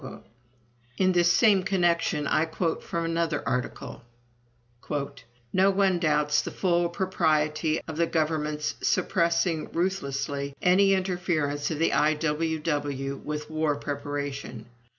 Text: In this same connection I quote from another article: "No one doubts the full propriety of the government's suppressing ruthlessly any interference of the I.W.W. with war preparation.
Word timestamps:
In 0.97 1.11
this 1.11 1.31
same 1.31 1.61
connection 1.61 2.25
I 2.25 2.45
quote 2.45 2.81
from 2.83 3.05
another 3.05 3.47
article: 3.47 4.01
"No 5.53 5.69
one 5.69 5.99
doubts 5.99 6.41
the 6.41 6.49
full 6.49 6.89
propriety 6.89 7.81
of 7.87 7.97
the 7.97 8.07
government's 8.07 8.73
suppressing 8.81 9.71
ruthlessly 9.73 10.55
any 10.59 10.95
interference 10.95 11.69
of 11.69 11.77
the 11.77 11.93
I.W.W. 11.93 13.17
with 13.23 13.51
war 13.51 13.75
preparation. 13.75 14.65